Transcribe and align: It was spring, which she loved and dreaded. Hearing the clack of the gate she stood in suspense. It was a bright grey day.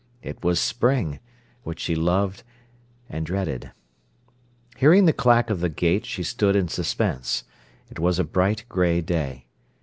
It 0.23 0.43
was 0.43 0.59
spring, 0.59 1.19
which 1.61 1.79
she 1.79 1.93
loved 1.93 2.41
and 3.07 3.23
dreaded. 3.23 3.71
Hearing 4.77 5.05
the 5.05 5.13
clack 5.13 5.51
of 5.51 5.59
the 5.59 5.69
gate 5.69 6.07
she 6.07 6.23
stood 6.23 6.55
in 6.55 6.69
suspense. 6.69 7.43
It 7.91 7.99
was 7.99 8.17
a 8.17 8.23
bright 8.23 8.65
grey 8.67 9.01
day. 9.01 9.45